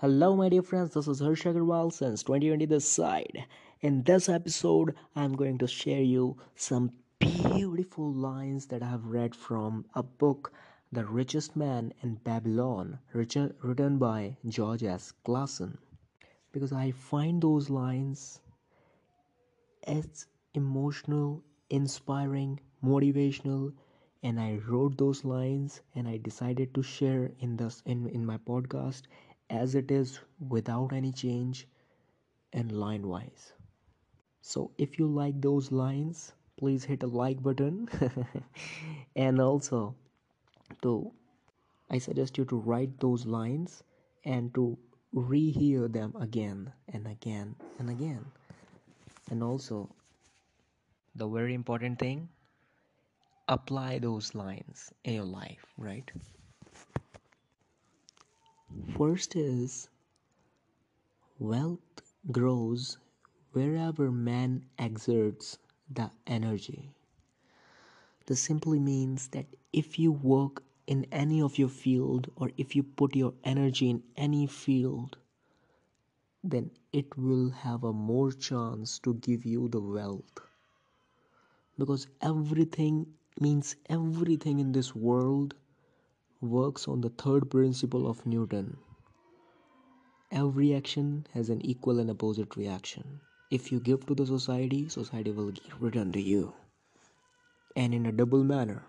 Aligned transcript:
Hello, 0.00 0.36
my 0.36 0.50
dear 0.50 0.60
friends. 0.60 0.92
This 0.92 1.08
is 1.08 1.20
Harsh 1.20 1.46
Agarwal 1.46 1.90
since 1.90 2.22
2020 2.22 2.66
this 2.66 2.86
side. 2.86 3.46
In 3.80 4.02
this 4.02 4.28
episode, 4.28 4.94
I'm 5.14 5.34
going 5.34 5.56
to 5.56 5.66
share 5.66 6.02
you 6.02 6.36
some 6.54 6.92
beautiful 7.18 8.12
lines 8.12 8.66
that 8.66 8.82
I 8.82 8.90
have 8.90 9.06
read 9.06 9.34
from 9.34 9.86
a 9.94 10.02
book, 10.02 10.52
The 10.92 11.06
Richest 11.06 11.56
Man 11.56 11.94
in 12.02 12.16
Babylon, 12.16 12.98
written 13.14 13.96
by 13.96 14.36
George 14.46 14.82
S. 14.82 15.14
Clason. 15.24 15.78
Because 16.52 16.74
I 16.74 16.90
find 16.90 17.40
those 17.40 17.70
lines 17.70 18.40
as 19.84 20.26
emotional, 20.52 21.42
inspiring, 21.70 22.60
motivational, 22.84 23.72
and 24.22 24.38
I 24.38 24.60
wrote 24.66 24.98
those 24.98 25.24
lines 25.24 25.80
and 25.94 26.06
I 26.06 26.18
decided 26.18 26.74
to 26.74 26.82
share 26.82 27.30
in 27.38 27.56
this 27.56 27.82
in, 27.86 28.08
in 28.08 28.26
my 28.26 28.36
podcast 28.38 29.02
as 29.50 29.74
it 29.74 29.90
is 29.90 30.20
without 30.48 30.92
any 30.92 31.12
change 31.12 31.66
and 32.52 32.72
line 32.72 33.06
wise. 33.08 33.52
So 34.42 34.70
if 34.78 34.98
you 34.98 35.06
like 35.08 35.40
those 35.40 35.72
lines, 35.72 36.32
please 36.56 36.84
hit 36.84 37.02
a 37.02 37.06
like 37.06 37.42
button 37.42 37.88
and 39.16 39.40
also 39.40 39.94
to 40.82 41.12
I 41.90 41.98
suggest 41.98 42.38
you 42.38 42.44
to 42.46 42.56
write 42.58 42.98
those 43.00 43.26
lines 43.26 43.82
and 44.24 44.54
to 44.54 44.78
rehear 45.14 45.92
them 45.92 46.14
again 46.20 46.72
and 46.88 47.06
again 47.06 47.56
and 47.78 47.90
again. 47.90 48.24
And 49.30 49.42
also 49.42 49.94
the 51.16 51.26
very 51.26 51.52
important 51.52 51.98
thing 51.98 52.28
apply 53.48 53.98
those 53.98 54.34
lines 54.36 54.92
in 55.04 55.14
your 55.14 55.24
life, 55.24 55.66
right? 55.76 56.10
First 58.96 59.36
is 59.36 59.88
wealth 61.38 62.02
grows 62.32 62.98
wherever 63.52 64.10
man 64.10 64.64
exerts 64.78 65.58
the 65.90 66.10
energy. 66.26 66.90
This 68.26 68.40
simply 68.42 68.78
means 68.78 69.28
that 69.28 69.46
if 69.72 69.98
you 69.98 70.12
work 70.12 70.64
in 70.86 71.06
any 71.12 71.40
of 71.42 71.58
your 71.58 71.68
field 71.68 72.30
or 72.36 72.50
if 72.56 72.74
you 72.74 72.82
put 72.82 73.14
your 73.14 73.34
energy 73.44 73.90
in 73.90 74.02
any 74.16 74.46
field, 74.46 75.18
then 76.42 76.70
it 76.92 77.16
will 77.16 77.50
have 77.50 77.84
a 77.84 77.92
more 77.92 78.32
chance 78.32 78.98
to 79.00 79.14
give 79.14 79.44
you 79.44 79.68
the 79.68 79.80
wealth. 79.80 80.40
Because 81.78 82.06
everything 82.20 83.06
means 83.40 83.76
everything 83.88 84.58
in 84.58 84.72
this 84.72 84.94
world 84.94 85.54
works 86.40 86.86
on 86.86 87.00
the 87.00 87.08
third 87.10 87.50
principle 87.50 88.06
of 88.06 88.26
Newton. 88.26 88.76
Every 90.30 90.74
action 90.74 91.26
has 91.34 91.48
an 91.48 91.64
equal 91.64 91.98
and 91.98 92.10
opposite 92.10 92.56
reaction. 92.56 93.20
If 93.50 93.70
you 93.70 93.80
give 93.80 94.06
to 94.06 94.14
the 94.14 94.26
society, 94.26 94.88
society 94.88 95.30
will 95.30 95.52
return 95.78 96.12
to 96.12 96.20
you. 96.20 96.52
And 97.74 97.94
in 97.94 98.06
a 98.06 98.12
double 98.12 98.42
manner. 98.44 98.84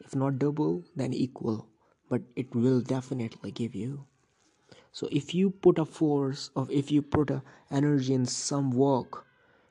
If 0.00 0.16
not 0.16 0.38
double, 0.38 0.84
then 0.96 1.12
equal. 1.12 1.68
But 2.08 2.22
it 2.34 2.54
will 2.54 2.80
definitely 2.80 3.50
give 3.50 3.74
you. 3.74 4.06
So 4.92 5.08
if 5.12 5.34
you 5.34 5.50
put 5.50 5.78
a 5.78 5.84
force 5.84 6.50
of 6.56 6.70
if 6.70 6.90
you 6.90 7.02
put 7.02 7.30
a 7.30 7.42
energy 7.70 8.14
in 8.14 8.26
some 8.26 8.70
work, 8.70 9.26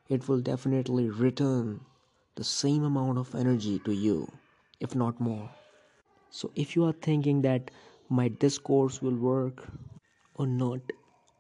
it 0.08 0.28
will 0.28 0.42
definitely 0.42 1.10
return 1.10 1.82
the 2.36 2.44
same 2.44 2.84
amount 2.84 3.18
of 3.18 3.34
energy 3.34 3.80
to 3.80 3.92
you, 3.92 4.32
if 4.80 4.96
not 4.96 5.20
more. 5.20 5.50
So 6.30 6.52
if 6.56 6.76
you 6.76 6.86
are 6.86 6.94
thinking 6.94 7.42
that 7.42 7.72
might 8.10 8.40
this 8.40 8.58
course 8.58 9.02
will 9.02 9.16
work 9.16 9.68
or 10.36 10.48
not, 10.48 10.80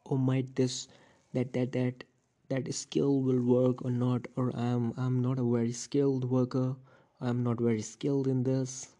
or 0.05 0.17
might 0.17 0.55
this 0.55 0.87
that 1.33 1.53
that 1.53 1.71
that 1.73 2.03
that 2.49 2.73
skill 2.73 3.21
will 3.21 3.41
work 3.41 3.85
or 3.85 3.91
not, 3.91 4.27
or 4.35 4.55
I'm 4.55 4.93
I'm 4.97 5.21
not 5.21 5.39
a 5.39 5.43
very 5.43 5.71
skilled 5.71 6.29
worker, 6.29 6.75
I'm 7.21 7.43
not 7.43 7.59
very 7.59 7.81
skilled 7.81 8.27
in 8.27 8.43
this. 8.43 8.95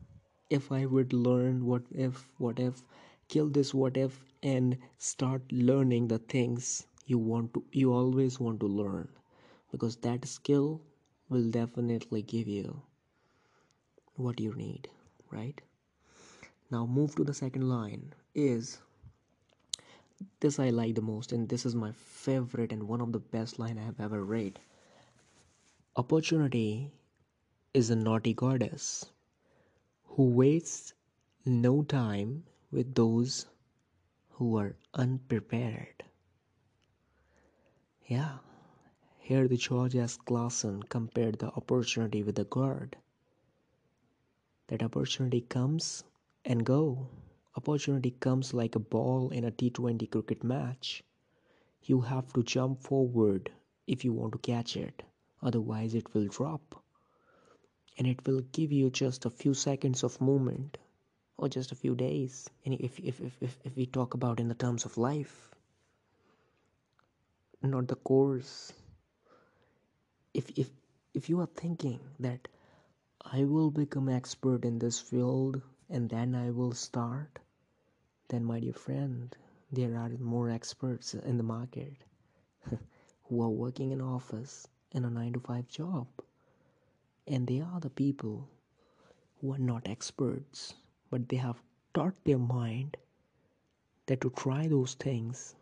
If 0.50 0.72
I 0.72 0.86
would 0.86 1.14
learn 1.14 1.66
what 1.66 1.84
if 1.92 2.30
what 2.38 2.60
if 2.60 2.84
kill 3.28 3.50
this 3.50 3.74
what 3.74 3.98
if 3.98 4.24
and 4.44 4.78
start 4.98 5.52
learning 5.52 6.08
the 6.08 6.20
things 6.20 6.86
you 7.06 7.18
want 7.18 7.54
to 7.56 7.64
you 7.72 7.94
always 7.94 8.40
want 8.40 8.60
to 8.62 8.68
learn. 8.68 9.08
Because 9.72 9.96
that 9.98 10.26
skill 10.26 10.82
will 11.30 11.50
definitely 11.50 12.22
give 12.22 12.48
you 12.48 12.82
what 14.16 14.40
you 14.40 14.54
need 14.54 14.90
right 15.32 15.62
now 16.70 16.86
move 16.86 17.16
to 17.16 17.24
the 17.24 17.34
second 17.34 17.68
line 17.70 18.14
is 18.36 18.80
this 20.40 20.60
i 20.60 20.70
like 20.70 20.96
the 20.96 21.02
most 21.02 21.32
and 21.32 21.50
this 21.50 21.66
is 21.66 21.76
my 21.76 21.92
favorite 21.92 22.72
and 22.72 22.84
one 22.88 23.02
of 23.02 23.12
the 23.12 23.20
best 23.20 23.60
line 23.60 23.78
i 23.78 23.84
have 23.84 24.00
ever 24.00 24.24
read. 24.24 24.60
Opportunity 25.96 26.92
is 27.74 27.90
a 27.90 27.96
naughty 27.96 28.34
goddess 28.34 29.06
who 30.06 30.30
wastes 30.30 30.94
no 31.46 31.84
time 31.84 32.44
with 32.72 32.94
those 32.96 33.46
who 34.32 34.58
are 34.58 34.76
unprepared. 34.94 36.04
Yeah 38.06 38.38
here 39.20 39.48
the 39.48 39.58
george 39.58 39.96
s 39.96 40.16
clason 40.16 40.82
compared 40.84 41.38
the 41.40 41.48
opportunity 41.48 42.24
with 42.24 42.36
the 42.36 42.46
god. 42.46 42.96
That 44.68 44.82
opportunity 44.82 45.42
comes 45.42 46.04
and 46.48 46.66
go. 46.66 47.10
Opportunity 47.58 48.12
comes 48.12 48.54
like 48.54 48.76
a 48.76 48.80
ball 48.80 49.30
in 49.32 49.44
a 49.44 49.52
T20 49.52 50.10
cricket 50.10 50.44
match. 50.46 51.04
You 51.84 52.00
have 52.02 52.32
to 52.34 52.42
jump 52.42 52.82
forward 52.82 53.52
if 53.86 54.06
you 54.06 54.14
want 54.14 54.32
to 54.32 54.40
catch 54.40 54.78
it, 54.78 55.04
otherwise, 55.42 55.94
it 55.94 56.14
will 56.14 56.28
drop. 56.28 56.82
And 57.98 58.08
it 58.08 58.26
will 58.26 58.42
give 58.54 58.72
you 58.72 58.90
just 58.90 59.26
a 59.26 59.30
few 59.30 59.54
seconds 59.54 60.04
of 60.04 60.22
movement 60.22 60.78
or 61.38 61.50
just 61.50 61.74
a 61.74 61.76
few 61.76 61.96
days. 61.96 62.50
If, 62.64 63.00
if, 63.00 63.22
if, 63.22 63.38
if, 63.42 63.58
if 63.66 63.76
we 63.76 63.86
talk 63.86 64.14
about 64.14 64.40
in 64.40 64.48
the 64.48 64.56
terms 64.56 64.86
of 64.86 64.98
life, 64.98 65.50
not 67.62 67.88
the 67.88 67.96
course. 67.96 68.72
If, 70.34 70.50
if, 70.56 70.70
if 71.14 71.30
you 71.30 71.42
are 71.42 71.48
thinking 71.48 72.00
that 72.20 72.48
I 73.22 73.44
will 73.44 73.72
become 73.72 74.08
expert 74.08 74.64
in 74.64 74.80
this 74.80 75.00
field 75.00 75.62
and 75.90 76.10
then 76.10 76.36
I 76.36 76.52
will 76.52 76.74
start, 76.74 77.40
then, 78.30 78.44
my 78.44 78.60
dear 78.60 78.74
friend, 78.74 79.36
there 79.72 79.96
are 79.96 80.10
more 80.20 80.50
experts 80.50 81.14
in 81.14 81.38
the 81.38 81.44
market 81.44 81.94
who 83.24 83.42
are 83.42 83.50
working 83.50 83.92
in 83.92 84.02
office 84.02 84.68
in 84.92 85.06
a 85.06 85.10
9 85.10 85.34
to 85.34 85.40
5 85.40 85.68
job. 85.68 86.08
And 87.26 87.48
they 87.48 87.62
are 87.62 87.80
the 87.80 87.90
people 87.90 88.50
who 89.40 89.54
are 89.54 89.60
not 89.60 89.88
experts, 89.88 90.74
but 91.10 91.30
they 91.30 91.38
have 91.38 91.62
taught 91.94 92.16
their 92.26 92.38
mind 92.38 92.98
that 94.08 94.22
to 94.22 94.30
try 94.32 94.68
those 94.68 94.94
things, 94.96 95.56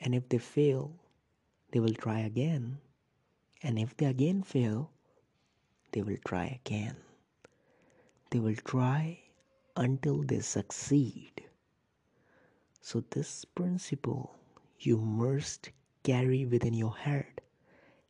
and 0.00 0.14
if 0.14 0.28
they 0.28 0.38
fail, 0.38 0.92
they 1.72 1.80
will 1.80 1.94
try 1.94 2.20
again. 2.20 2.78
And 3.62 3.78
if 3.78 3.96
they 3.96 4.06
again 4.06 4.42
fail, 4.42 4.90
they 5.92 6.02
will 6.02 6.18
try 6.26 6.60
again. 6.64 6.96
They 8.30 8.38
will 8.38 8.56
try 8.56 9.23
until 9.76 10.22
they 10.22 10.40
succeed. 10.40 11.44
So, 12.80 13.00
this 13.10 13.44
principle 13.44 14.36
you 14.78 14.98
must 14.98 15.70
carry 16.02 16.44
within 16.46 16.74
your 16.74 16.96
head, 16.96 17.40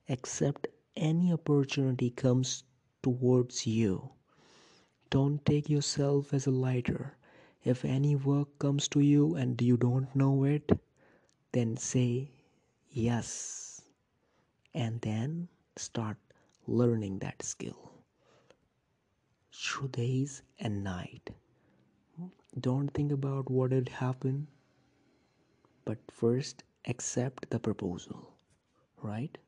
accept 0.08 0.66
any 0.96 1.32
opportunity 1.32 2.10
comes 2.10 2.64
towards 3.02 3.66
you. 3.66 4.10
Don't 5.10 5.44
take 5.46 5.70
yourself 5.70 6.34
as 6.34 6.46
a 6.46 6.50
lighter. 6.50 7.16
If 7.62 7.84
any 7.84 8.16
work 8.16 8.58
comes 8.58 8.88
to 8.88 9.00
you 9.00 9.34
and 9.34 9.60
you 9.62 9.76
don't 9.76 10.14
know 10.14 10.44
it, 10.44 10.70
then 11.52 11.76
say 11.76 12.30
yes 12.90 13.80
and 14.74 15.00
then 15.00 15.48
start 15.76 16.18
learning 16.66 17.18
that 17.20 17.42
skill 17.42 17.92
through 19.52 19.88
days 19.88 20.42
and 20.58 20.84
night 20.84 21.30
don't 22.58 22.88
think 22.88 23.12
about 23.12 23.50
what 23.50 23.72
had 23.72 23.88
happened, 23.90 24.46
but 25.84 25.98
first 26.10 26.64
accept 26.86 27.48
the 27.50 27.60
proposal, 27.60 28.34
right? 29.02 29.38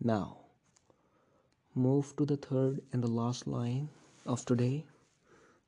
Now, 0.00 0.38
move 1.74 2.14
to 2.14 2.24
the 2.24 2.36
third 2.36 2.80
and 2.92 3.02
the 3.02 3.08
last 3.08 3.48
line 3.48 3.88
of 4.24 4.44
today 4.44 4.86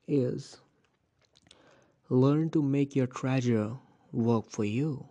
is 0.07 0.59
learn 2.09 2.49
to 2.49 2.61
make 2.61 2.95
your 2.95 3.07
treasure 3.07 3.77
work 4.13 4.49
for 4.49 4.63
you. 4.63 5.05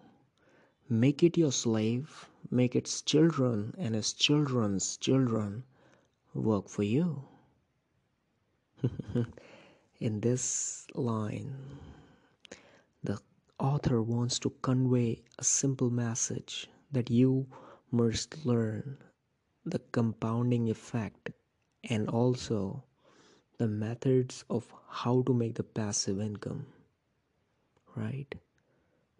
Make 0.89 1.23
it 1.23 1.37
your 1.37 1.53
slave, 1.53 2.31
make 2.51 2.75
its 2.77 3.03
children 3.03 3.75
and 3.79 3.97
its 3.97 4.13
children's 4.13 4.97
children 4.97 5.65
work 6.35 6.69
for 6.69 6.83
you. 6.85 7.25
in 10.03 10.21
this 10.21 10.87
line. 10.95 11.55
The 13.05 13.19
author 13.59 14.03
wants 14.03 14.39
to 14.41 14.51
convey 14.63 15.23
a 15.39 15.45
simple 15.45 15.91
message 15.91 16.69
that 16.91 17.11
you 17.11 17.47
must 17.93 18.45
learn 18.45 18.99
the 19.65 19.79
compounding 19.93 20.69
effect 20.71 21.31
and 21.85 22.09
also 22.09 22.83
the 23.59 23.69
methods 23.69 24.45
of 24.51 24.73
how 24.89 25.23
to 25.23 25.33
make 25.33 25.55
the 25.55 25.63
passive 25.63 26.21
income 26.21 26.67
right? 27.95 28.35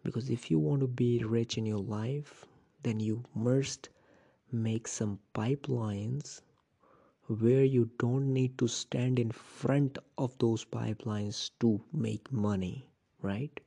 Because 0.03 0.29
if 0.29 0.51
you 0.51 0.59
want 0.59 0.81
to 0.81 0.87
be 0.87 1.23
rich 1.23 1.57
in 1.57 1.65
your 1.65 1.79
life 1.79 2.45
then 2.83 2.99
you 2.99 3.23
must 3.33 3.89
make 4.51 4.87
some 4.87 5.19
pipelines 5.33 6.41
where 7.27 7.63
you 7.63 7.89
don't 7.99 8.33
need 8.33 8.57
to 8.57 8.67
stand 8.67 9.19
in 9.19 9.31
front 9.31 9.97
of 10.17 10.37
those 10.39 10.65
pipelines 10.65 11.51
to 11.59 11.81
make 11.91 12.31
money 12.31 12.87
right 13.21 13.59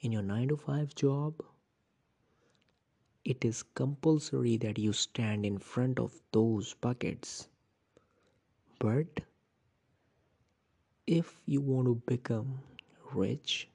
in 0.00 0.12
your 0.12 0.22
9 0.22 0.48
to 0.48 0.56
5 0.56 0.94
job 0.94 1.42
it 3.26 3.44
is 3.44 3.64
compulsory 3.74 4.56
that 4.56 4.78
you 4.78 4.92
stand 4.92 5.44
in 5.44 5.58
front 5.58 5.98
of 5.98 6.22
those 6.30 6.74
buckets. 6.74 7.48
But 8.78 9.22
if 11.08 11.40
you 11.44 11.60
want 11.60 11.86
to 11.88 11.96
become 12.06 12.60
rich 13.12 13.68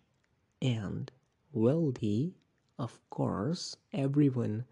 and 0.62 1.12
wealthy, 1.52 2.34
of 2.80 2.98
course, 3.10 3.76
everyone 3.92 4.64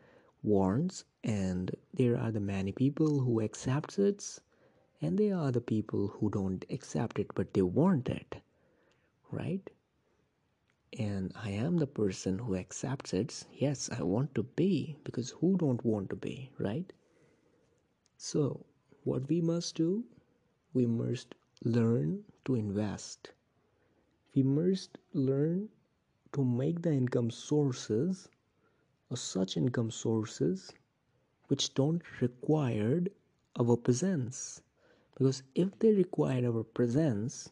wants, 0.43 1.05
and 1.23 1.75
there 1.93 2.17
are 2.17 2.31
the 2.31 2.39
many 2.39 2.71
people 2.71 3.21
who 3.21 3.39
accept 3.39 3.99
it, 3.99 4.39
and 5.01 5.17
there 5.17 5.35
are 5.37 5.51
the 5.51 5.61
people 5.61 6.07
who 6.07 6.29
don't 6.29 6.65
accept 6.69 7.19
it 7.19 7.27
but 7.35 7.53
they 7.53 7.61
want 7.63 8.09
it, 8.09 8.37
right? 9.31 9.69
and 10.99 11.31
I 11.35 11.49
am 11.49 11.77
the 11.77 11.87
person 11.87 12.37
who 12.37 12.53
accepts 12.55 13.11
it. 13.11 13.43
Yes, 13.51 13.89
I 13.89 14.03
want 14.03 14.35
to 14.35 14.43
be 14.43 14.97
because 15.03 15.31
who 15.31 15.57
don't 15.57 15.83
want 15.83 16.11
to 16.11 16.15
be, 16.15 16.51
right? 16.59 16.93
So, 18.17 18.67
what 19.03 19.27
we 19.29 19.41
must 19.41 19.73
do, 19.73 20.05
we 20.73 20.85
must 20.85 21.35
learn 21.63 22.25
to 22.45 22.55
invest. 22.55 23.31
We 24.33 24.41
must 24.41 24.97
learn 25.13 25.69
to 26.33 26.43
make 26.43 26.81
the 26.81 26.91
income 26.93 27.31
sources 27.31 28.29
such 29.17 29.57
income 29.57 29.91
sources 29.91 30.73
which 31.47 31.73
don't 31.73 32.01
require 32.21 33.03
our 33.59 33.75
presence. 33.75 34.61
Because 35.13 35.43
if 35.55 35.77
they 35.79 35.93
require 35.93 36.47
our 36.47 36.63
presence, 36.63 37.49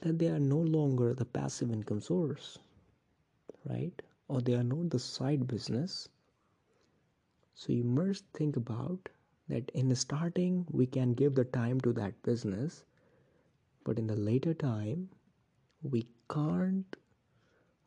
that 0.00 0.18
they 0.18 0.28
are 0.28 0.40
no 0.40 0.58
longer 0.58 1.14
the 1.14 1.24
passive 1.24 1.70
income 1.70 2.00
source, 2.00 2.58
right? 3.64 4.02
Or 4.28 4.40
they 4.40 4.54
are 4.54 4.64
not 4.64 4.90
the 4.90 4.98
side 4.98 5.46
business. 5.46 6.08
So 7.54 7.72
you 7.72 7.84
must 7.84 8.24
think 8.34 8.56
about 8.56 9.08
that 9.48 9.70
in 9.72 9.88
the 9.88 9.96
starting 9.96 10.66
we 10.70 10.86
can 10.86 11.14
give 11.14 11.34
the 11.34 11.44
time 11.44 11.80
to 11.82 11.92
that 11.94 12.20
business, 12.22 12.84
but 13.84 13.98
in 13.98 14.06
the 14.06 14.16
later 14.16 14.54
time 14.54 15.08
we 15.82 16.06
can't 16.30 16.96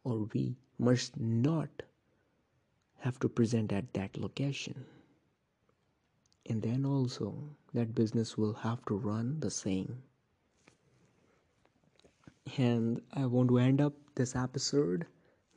or 0.04 0.30
we 0.34 0.56
must 0.78 1.20
not 1.20 1.84
have 3.06 3.20
to 3.20 3.30
present 3.30 3.72
at 3.72 3.94
that 3.94 4.18
location. 4.18 4.86
And 6.48 6.62
then 6.62 6.86
also 6.86 7.34
that 7.74 7.96
business 7.96 8.38
will 8.38 8.54
have 8.54 8.86
to 8.88 8.98
run 8.98 9.40
the 9.40 9.52
same 9.52 10.04
and 12.58 13.02
I 13.14 13.26
want 13.26 13.50
to 13.50 13.58
end 13.58 13.82
up 13.82 13.94
this 14.16 14.36
episode 14.36 15.06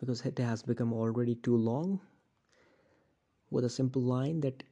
because 0.00 0.24
it 0.24 0.38
has 0.38 0.62
become 0.62 0.92
already 0.92 1.34
too 1.34 1.56
long 1.56 2.00
with 3.50 3.64
a 3.64 3.70
simple 3.70 4.02
line 4.02 4.40
that 4.40 4.62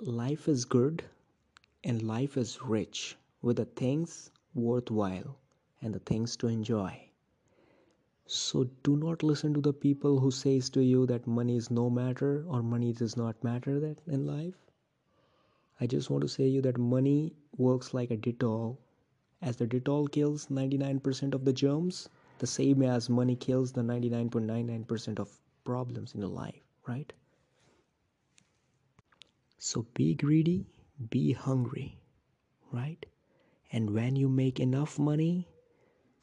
life 0.00 0.48
is 0.48 0.64
good 0.64 1.04
and 1.84 2.02
life 2.02 2.36
is 2.36 2.62
rich 2.62 3.16
with 3.42 3.56
the 3.58 3.66
things 3.66 4.30
worthwhile 4.54 5.38
and 5.82 5.94
the 5.94 6.00
things 6.00 6.36
to 6.38 6.48
enjoy 6.48 7.05
so 8.26 8.64
do 8.82 8.96
not 8.96 9.22
listen 9.22 9.54
to 9.54 9.60
the 9.60 9.72
people 9.72 10.20
who 10.20 10.30
says 10.30 10.70
to 10.70 10.82
you 10.82 11.06
that 11.06 11.26
money 11.26 11.56
is 11.56 11.70
no 11.70 11.88
matter 11.90 12.44
or 12.48 12.62
money 12.62 12.92
does 12.92 13.16
not 13.16 13.42
matter 13.42 13.80
that 13.80 14.00
in 14.06 14.26
life 14.26 14.54
i 15.80 15.86
just 15.86 16.10
want 16.10 16.22
to 16.22 16.28
say 16.28 16.46
you 16.46 16.60
that 16.62 16.78
money 16.78 17.32
works 17.56 17.94
like 17.94 18.10
a 18.10 18.16
Dettol 18.16 18.76
as 19.42 19.56
the 19.56 19.66
Dettol 19.66 20.10
kills 20.10 20.46
99% 20.46 21.34
of 21.34 21.44
the 21.44 21.52
germs, 21.52 22.08
the 22.38 22.46
same 22.46 22.82
as 22.82 23.10
money 23.10 23.36
kills 23.36 23.72
the 23.72 23.82
99.99% 23.82 25.18
of 25.18 25.38
problems 25.62 26.14
in 26.14 26.20
your 26.20 26.30
life, 26.30 26.62
right? 26.86 27.12
So 29.58 29.86
be 29.94 30.14
greedy, 30.14 30.66
be 31.10 31.32
hungry, 31.32 31.98
right? 32.72 33.04
And 33.70 33.90
when 33.90 34.16
you 34.16 34.28
make 34.28 34.58
enough 34.58 34.98
money, 34.98 35.48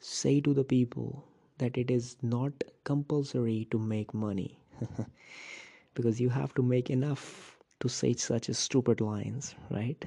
say 0.00 0.40
to 0.40 0.52
the 0.52 0.64
people 0.64 1.28
that 1.64 1.78
it 1.78 1.90
is 1.90 2.16
not 2.22 2.64
compulsory 2.84 3.68
to 3.72 3.78
make 3.78 4.14
money 4.14 4.58
because 5.94 6.20
you 6.20 6.28
have 6.30 6.54
to 6.54 6.62
make 6.62 6.90
enough 6.90 7.58
to 7.80 7.88
say 7.88 8.12
such 8.14 8.48
stupid 8.50 9.00
lines, 9.00 9.54
right? 9.70 10.04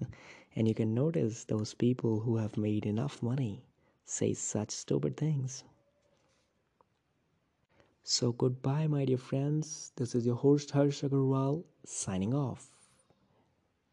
And 0.56 0.68
you 0.68 0.74
can 0.74 0.94
notice 0.94 1.44
those 1.44 1.74
people 1.74 2.20
who 2.20 2.36
have 2.38 2.56
made 2.56 2.86
enough 2.86 3.22
money 3.22 3.64
say 4.04 4.32
such 4.34 4.70
stupid 4.70 5.16
things. 5.16 5.64
So, 8.04 8.32
goodbye, 8.32 8.86
my 8.86 9.04
dear 9.04 9.18
friends. 9.18 9.92
This 9.96 10.14
is 10.14 10.24
your 10.26 10.36
host 10.36 10.70
Harsh 10.70 11.02
Agarwal 11.02 11.64
signing 11.84 12.32
off. 12.32 12.70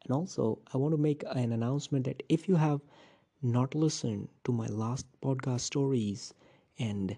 And 0.03 0.11
also, 0.13 0.59
I 0.73 0.77
want 0.77 0.93
to 0.93 0.97
make 1.01 1.23
an 1.27 1.51
announcement 1.51 2.05
that 2.05 2.21
if 2.29 2.47
you 2.47 2.55
have 2.57 2.81
not 3.41 3.73
listened 3.75 4.29
to 4.43 4.51
my 4.51 4.67
last 4.67 5.07
podcast 5.21 5.61
stories 5.61 6.33
and 6.79 7.17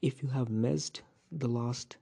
if 0.00 0.22
you 0.22 0.28
have 0.28 0.50
missed 0.50 1.02
the 1.30 1.48
last 1.48 1.96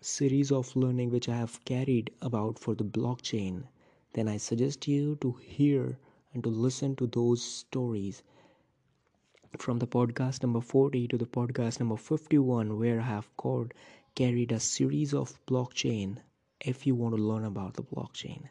series 0.00 0.52
of 0.52 0.76
learning 0.76 1.10
which 1.10 1.28
I 1.28 1.36
have 1.36 1.64
carried 1.64 2.10
about 2.22 2.58
for 2.58 2.74
the 2.74 2.84
blockchain, 2.84 3.64
then 4.12 4.28
I 4.28 4.36
suggest 4.36 4.86
you 4.88 5.16
to 5.16 5.32
hear 5.32 5.98
and 6.32 6.42
to 6.44 6.50
listen 6.50 6.96
to 6.96 7.06
those 7.06 7.42
stories 7.42 8.22
from 9.58 9.78
the 9.78 9.86
podcast 9.86 10.42
number 10.42 10.60
40 10.60 11.08
to 11.08 11.16
the 11.18 11.26
podcast 11.26 11.80
number 11.80 11.96
51 11.96 12.78
where 12.78 13.00
i 13.00 13.04
have 13.04 13.34
called 13.36 13.72
carried 14.14 14.52
a 14.52 14.60
series 14.60 15.14
of 15.14 15.38
blockchain 15.46 16.18
if 16.60 16.86
you 16.86 16.94
want 16.94 17.14
to 17.16 17.22
learn 17.22 17.44
about 17.44 17.74
the 17.74 17.82
blockchain. 17.82 18.48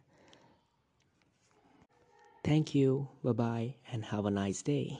Thank 2.43 2.75
you. 2.75 3.09
Bye 3.23 3.31
bye 3.33 3.75
and 3.91 4.05
have 4.05 4.25
a 4.25 4.31
nice 4.31 4.61
day 4.61 4.99